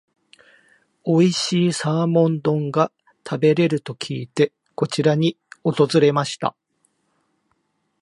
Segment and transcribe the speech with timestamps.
[1.03, 2.91] おいしいサーモン丼が
[3.23, 6.55] 食べれると聞いて、こちらに訪れました。